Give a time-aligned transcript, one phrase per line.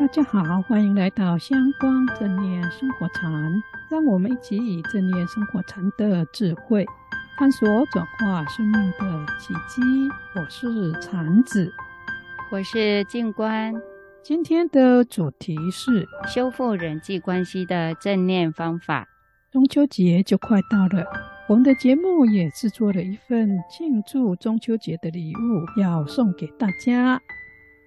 [0.00, 3.30] 大家好，欢迎来到香光正念生活禅，
[3.90, 6.86] 让我们一起以正念生活禅的智慧，
[7.36, 9.82] 探索转化生命的奇迹。
[10.34, 11.70] 我是禅子，
[12.50, 13.74] 我是静观。
[14.22, 19.06] 今天的主题是修复人际关系的正念方法。
[19.52, 21.04] 中秋节就快到了，
[21.46, 27.20] 我们的节目也制作了一份庆祝中秋节的礼物，要送给大家。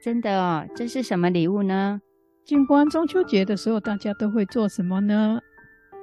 [0.03, 2.01] 真的哦，这是什么礼物呢？
[2.45, 5.39] 静观中秋节的时候，大家都会做什么呢？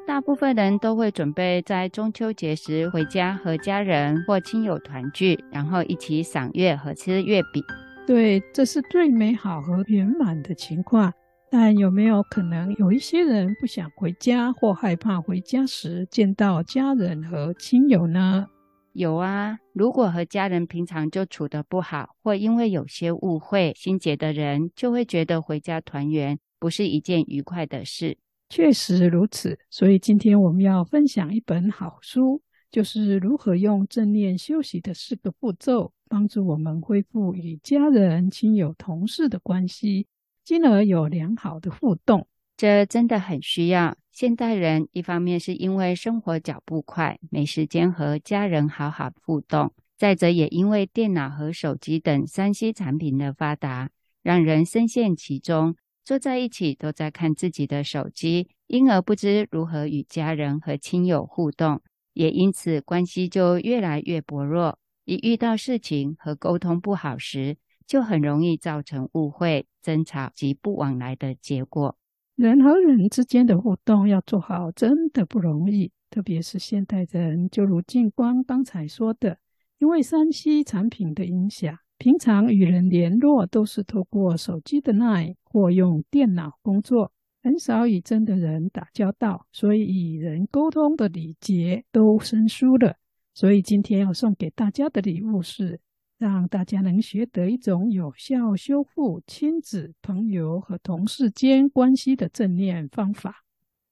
[0.07, 7.63] 大部分人都会准备在中秋节时回家和家人或亲友团聚，然后一起赏月和吃月饼。
[8.07, 11.13] 对，这是最美好和圆满的情况。
[11.51, 18.47] 但有没有可能有一些人不想回家，或害怕回家时见到家人和亲友呢？
[18.93, 28.19] 有啊，如果和家人平常就处得不好，或因为有些误会，心结的人就会觉得回家团圆不是一件愉快的事。
[28.49, 40.09] 确实如此，所以今天我们要分享一本好书，就是如何用正念休息的四个步骤，帮助我们恢复与家人、亲友、同事的关系，
[40.45, 42.27] 进而有良好的互动。
[42.61, 43.97] 这真的很需要。
[44.13, 53.89] 现代人一方面是因为生活脚步快，没时间和家人好好互动；再者也因为电脑和手机等 3C 产品的发达，
[54.23, 61.81] 让人深陷其中，坐在一起都在看自己的手机，因而不知如何与家人和亲友互动，
[62.13, 64.79] 也因此关系就越来越薄弱。
[65.07, 71.97] 一遇到事情和沟通不好时，就很容易造成误会、争吵及不往来的结果。
[72.41, 75.93] 人和人之间的互动要做好，真的不容易。
[76.09, 79.37] 特别是现代人，就如静观刚才说的，
[79.79, 87.13] 因为 3C 产品的影响，平常与人联络都是透过手机的 LINE 或用电脑工作，
[87.43, 92.97] 很少与真的人打交道，所以与人沟通的礼节都生疏了。
[93.35, 95.79] 所以今天要送给大家的礼物是。
[96.21, 103.43] 让大家能学得一种有效修复亲子、朋友和同事间关系的正念方法。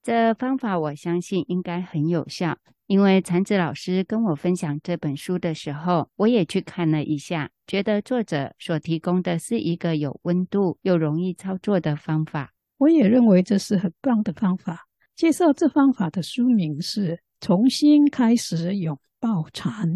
[0.02, 12.52] 这方法我相信应该很有效，因为禅子老师跟我分享这本书的时候，我也去看了一下，觉得作者所提供的是一个有温度又容易操作的方法。
[12.76, 14.86] 我也认为这是很棒的方法。
[15.16, 19.88] 介绍这方法的书名是《重新开始拥抱禅》，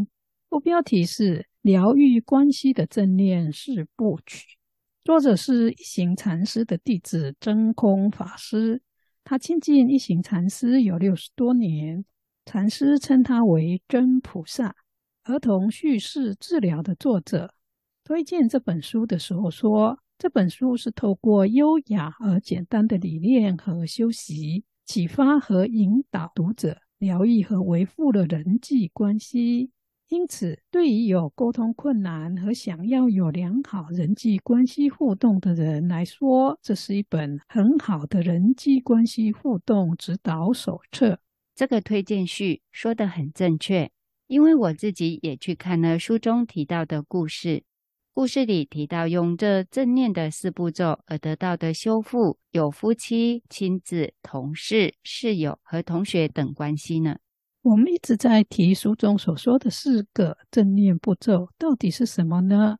[0.53, 1.47] 副标题是。
[1.63, 4.59] 疗愈关系的正念四部曲，
[5.05, 8.83] 作者是一行禅师的弟子真空法师。
[9.23, 12.05] 他亲近一行禅师有六十多年，
[12.45, 14.75] 禅师称他为真菩萨。
[15.23, 17.55] 儿童叙事治疗的作者
[18.03, 29.71] 推荐这本书的时候说，这本书是透过优雅而简单的理念和修习，启发和引导读者疗愈和维护了人际关系。
[30.13, 41.19] 因此，对于有沟通困难和想要有良好人际关系互动的人来说，这是一本很好的人际关系互动指导手册。
[41.55, 43.91] 这个推荐序说得很正确，
[44.27, 47.65] 因为我自己也去看了书中提到的故事。
[48.13, 57.17] 故事里提到用这正念的四步骤而得到的修复，有夫妻、亲子、同事、室友和同学等关系呢。
[57.63, 62.77] 我们一直在提书中所说的四个正念步骤，到底是什么呢？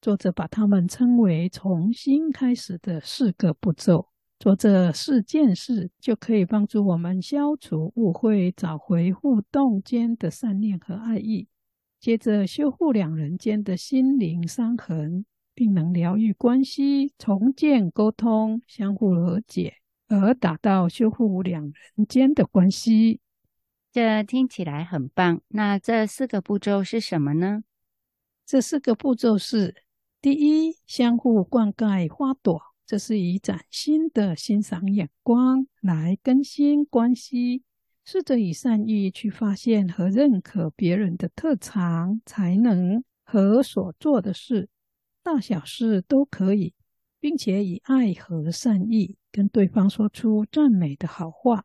[0.00, 4.06] 作者把它们称为“重新开始”的四个步骤。
[4.38, 11.48] 做这四件事，就可以帮助我们消除误会，找回互动间的善念和爱意，
[11.98, 15.26] 接着修复两人间的心灵伤痕，
[15.56, 19.74] 并能疗愈关系，重建沟通，相互和解，
[20.06, 23.20] 而达到修复两人间的关系。
[23.92, 25.40] 这听起来很棒。
[25.48, 27.64] 那这四个步骤是什么呢？
[28.46, 29.82] 这四个步骤是：
[30.20, 37.64] 第一，相互灌溉花朵，这是以崭新的欣赏眼光来更新关系，
[38.04, 44.68] 试着以善意去发现和认可别人的特长、才能和所做的事，
[45.22, 46.74] 大小事都可以，
[47.18, 51.64] 并且以爱和善意跟对方说出赞美的好话。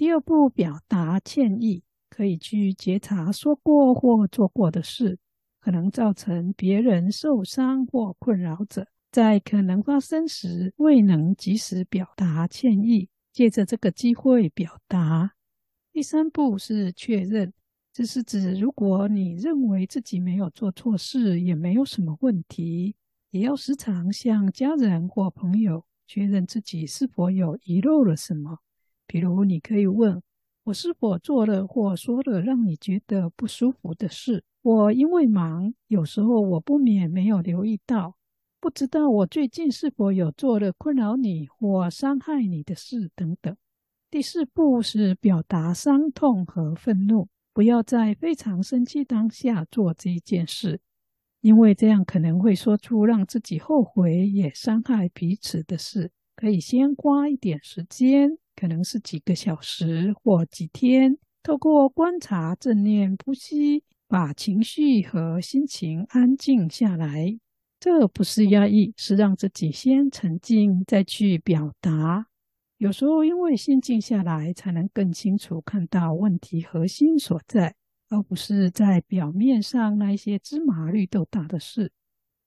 [0.00, 5.18] 第二步，表达歉意，可以去觉察说过或做过的事
[5.60, 15.32] 可能造成别人受伤或困扰者，在可能发生时未能及时表达歉意，借着这个机会表达。
[15.92, 17.52] 第三步是确认，
[17.92, 22.96] 这是指如果你认为自己没有做错事，也没有什么问题，
[23.32, 28.60] 也要时常向家人或朋友确认自己是否有遗漏了什么。
[29.10, 30.22] 比如，你可以问：
[30.62, 34.44] 我是否做了或说了让你觉得不舒服的事？
[34.62, 38.14] 我因为忙，有时候我不免没有留意到。
[38.60, 43.56] 不知道我最近是否有做了困扰你或伤害你的事等等。
[44.12, 50.78] 第四步是表达伤痛和愤怒，不要在非常生气当下做这一件事，
[51.40, 56.12] 因为这样可能会说出让自己后悔也伤害彼此的事。
[56.36, 58.38] 可以先花一点时间。
[58.54, 67.38] 可能是几个小时或几天，透过观察正念呼吸，把情绪和心情安静下来。
[67.78, 72.26] 这不是压抑，是让自己先沉静，再去表达。
[72.76, 77.74] 有时候因为心静下来，才能更清楚看到问题核心所在，
[78.10, 81.92] 而不是在表面上那一些芝麻绿豆大的事。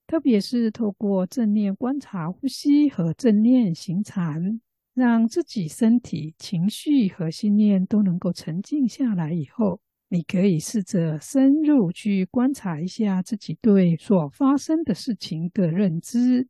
[0.05, 4.59] 特别是透过正念观察呼吸和正念行禅。
[4.93, 9.79] 让自己身体、情绪和信念都能够沉静下来以后，
[10.09, 16.47] 你可以试着深入去观察一下自己对所发生的事情的认知。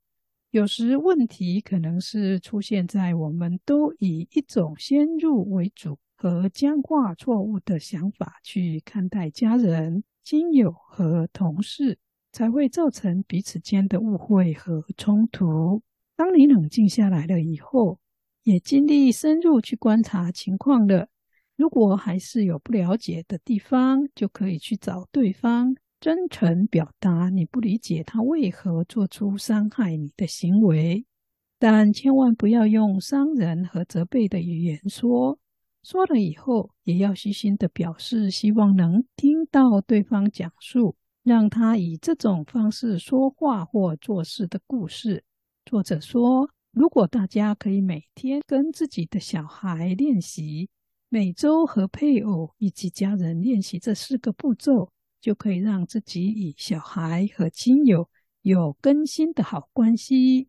[0.51, 11.98] 有时问题可能是出现在我们都以一种先入为主和僵化错误的想法去看待家人、亲友和同事，
[12.31, 15.81] 才会造成彼此间的误会和冲突。
[16.16, 17.98] 当你冷静下来了以后，
[18.44, 21.07] 也尽力深入去观察情况了。
[21.56, 31.06] 如果还是有不了解的地方，就可以去找对方，真诚表达你不理解他为何做出伤害你的行为。
[31.60, 35.40] 但千万不要用伤人和责备的语言说。
[35.84, 45.24] 说了以后，也要虚心的表示希望能听到对方讲述，让他以这种方式说话或做事的故事。
[45.66, 46.50] 作者说。
[46.73, 50.69] 如果大家可以每天跟自己的小孩练习，
[51.07, 54.91] 每周和配偶以及家人练习这四个步骤，
[55.21, 58.09] 就可以让自己与小孩和亲友
[58.41, 60.47] 有更新的好关系。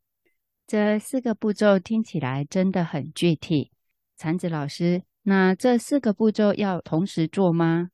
[0.66, 3.70] 这四个步骤听起来真的很具体。
[4.16, 7.90] 禅子老师，那这四个步骤要同时做吗？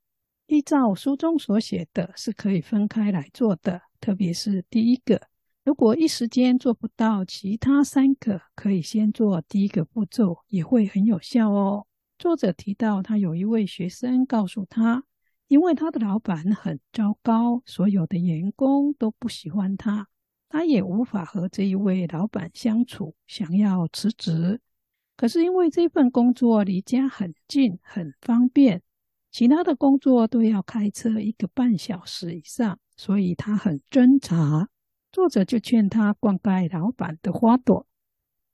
[0.46, 5.20] 依照书中所写的，是可以分开来做的，特别是第一个。
[5.62, 11.86] 如果一时间做不到，其他三个可以先做第一个步骤，也会很有效哦。
[12.18, 15.04] 作者提到，他有一位学生告诉他，
[15.48, 20.08] 因为他的老板很糟糕，所有的员工都不喜欢他，
[20.48, 24.60] 他也无法和这一位老板相处，想要辞职。
[25.14, 28.82] 可是因为这份工作离家很近，很方便，
[29.30, 34.70] 其他的工作都要开车一个半小时以上，所以他很挣扎。
[35.12, 37.86] 作者就劝他灌溉老板的花朵。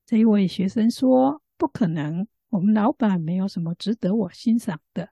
[0.07, 5.11] 这一位学生说：“不可能，我们老板没有什么值得我欣赏的。”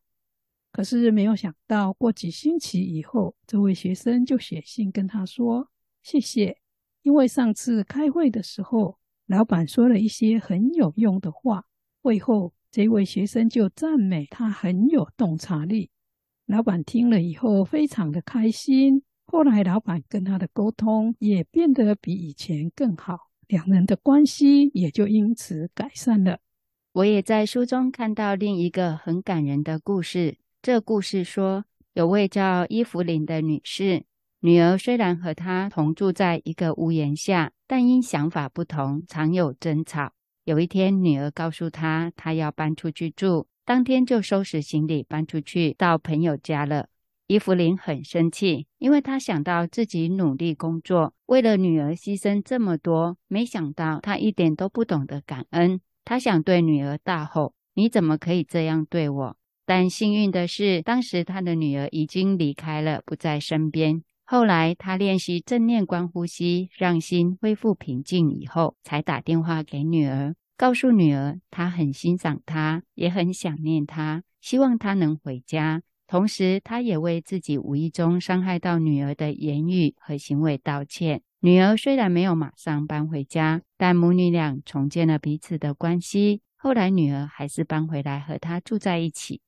[0.73, 5.69] 可是没有想到，过几星期以后，这位学生就写信跟他说
[6.03, 6.57] ：“谢谢，
[7.03, 11.67] 因为上次开会的时候，老板说了一些很有用的话。
[12.03, 15.91] 会后，这位学生就赞美他很有洞察力。
[16.47, 26.39] 老板听了以后，非常的开心。”后来，老板跟他的沟通也变得比以前更好，两人的关系也就因此改善了。
[26.93, 30.39] 我也在书中看到另一个很感人的故事。
[30.63, 31.65] 这故事说，
[31.95, 34.05] 有位叫伊芙琳的女士，
[34.41, 40.13] 女儿虽然和她同住在一个屋檐下，但因想法不同，常有争吵。
[40.45, 46.89] 有一天，女儿告诉她，她要搬出去住，当天就收拾行李搬出去到朋友家了。
[47.27, 55.81] 伊芙琳很生气，因为她想到自己努力工作，为了女儿牺牲这么多，没想到她一点都不懂得感恩。
[56.05, 64.03] 她想对女儿大吼：“你怎么可以这样对我？”但幸运的是，当时她的女儿已经离开了，不在身边。
[64.27, 75.81] 后来她练习正念观呼吸，让心恢复平静以后，才打电话给女儿，告诉女儿她很欣赏她，也很想念她，希望她能回家。
[76.15, 81.23] 同时，他也为自己无意中伤害到女儿的言语和行为道歉。
[81.41, 86.41] 女儿虽然没有马上搬回家，但母女俩重建了彼此的关系。
[86.55, 89.41] 后来，女儿还是搬回来和他住在一起。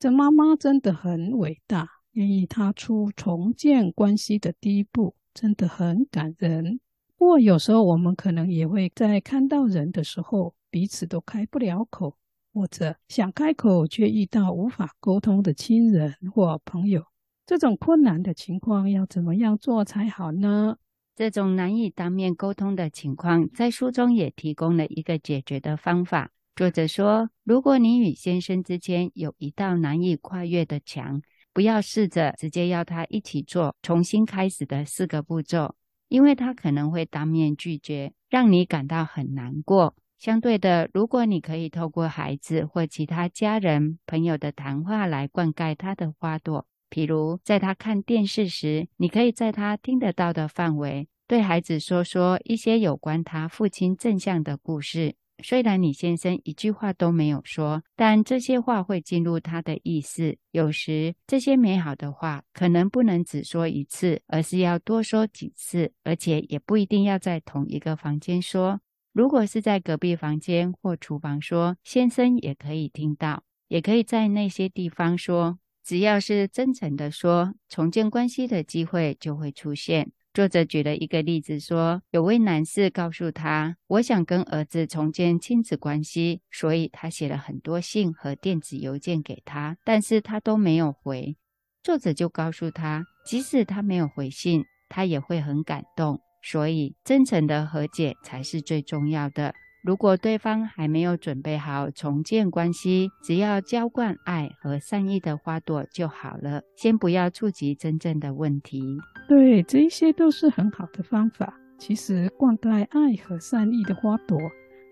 [0.00, 6.80] 这妈妈真的很伟大，愿意踏出重建关系的第一步，真的很感人。
[7.16, 12.16] 不过，有时候我们可能也会在看到人的时候，彼此都开不了口。
[12.52, 17.04] 或者想开口却遇到无法沟通的亲人或朋友，
[17.46, 20.76] 这种困难的情况要怎么样做才好呢？
[21.16, 26.30] 这种难以当面沟通的情况，在书中也提供了一个解决的方法。
[26.56, 31.20] 作者说，如果你与先生之间有一道难以跨越的墙，
[31.52, 35.74] 不要试着直接要他一起做重新开始的四个步骤，
[36.08, 39.94] 因为他可能会当面拒绝，让你感到很难过。
[40.20, 55.14] 相对的，如果你可以透过孩子或其他家人、朋友的谈话来灌溉他的花朵，譬如在他看电视时，你可以在他听得到的范围，对孩子说说一些有关他父亲正向的故事。
[55.42, 60.36] 虽然你先生一句话都没有说，但这些话会进入他的意识。
[60.50, 68.78] 有时这些美好的话可能不能只说一次，而是要多说几次，而且也不一定要在同一个房间说。
[69.12, 75.58] 如果是在隔壁房间或厨房说，先生也可以听到，也可以在那些地方说。
[75.82, 80.12] 只要是真诚的说，重建关系的机会就会出现。
[80.32, 91.36] 作者举了一个例子说，有位男士告诉他：“我想跟儿子重建亲子关系，所以他写了很多信和电子邮件给他，但是他都没有回。”
[91.82, 99.54] 作者就告诉他，即使他没有回信，他也会很感动，所以真诚的和解才是最重要的。
[99.82, 106.60] 如果对方还没有准备好重建关系，只要浇灌爱和善意的花朵就好了。
[106.76, 108.82] 先不要触及真正的问题。
[109.26, 111.54] 对，这些都是很好的方法。
[111.78, 114.38] 其实灌溉爱和善意的花朵，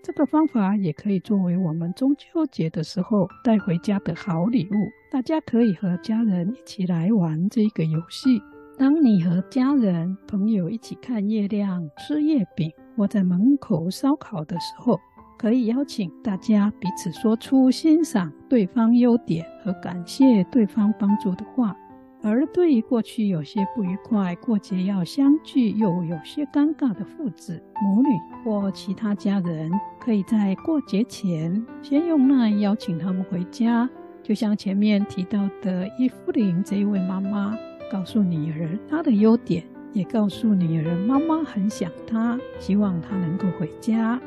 [0.03, 4.89] 这个方法也可以作为我们中秋节的时候带回家的好礼物。
[5.11, 8.41] 大家可以和家人一起来玩这个游戏。
[8.79, 12.71] 当你和家人、朋友一起看月亮、吃月饼。
[12.95, 14.99] 或在门口烧烤的时候，
[15.37, 21.73] 可以邀请大家彼此说出欣赏对方优点和感谢对方帮助的话。
[22.21, 28.09] 而对于过去有些不愉快、过节要相聚又有些尴尬的父子、母女
[28.43, 33.89] 或其他家人，可以在过节前先用那邀请他们回家。
[34.21, 37.57] 就像前面提到的伊芙琳这一位妈妈，
[37.91, 39.63] 告诉女儿她的优点。
[39.91, 44.21] 也告诉女儿，妈妈很想她，希望她能够回家。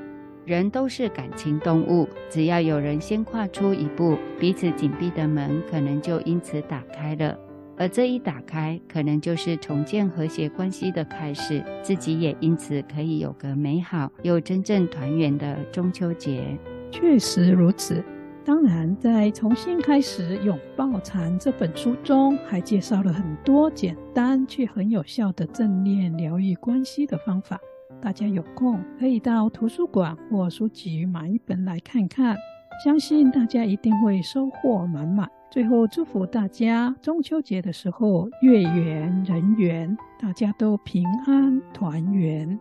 [0.45, 7.39] 人都是感情动物，只要有人先跨出一步，彼此紧闭的门可能就因此打开了。
[7.79, 16.59] 而这一打开，可能就是重建和谐关系的开始，自己也因此可以有个美好又真正团圆的中秋节。
[16.91, 18.03] 确实如此。
[18.45, 27.59] 当然，在重新开始拥抱禅这本书中，还介绍了很多简单却很有效的正念疗愈关系的方法。
[28.01, 32.37] 大家有空可以到图书馆或书局买一本来看看，
[32.85, 35.29] 相信大家一定会收获满满。
[35.49, 42.59] 最后，祝福大家中秋节的时候月圆人圆，大家都平安团圆。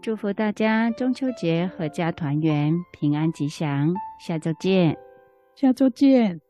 [0.00, 3.92] 祝福大家中秋节阖家团圆，平安吉祥。
[4.18, 5.07] 下周见。
[5.60, 6.40] 下周见。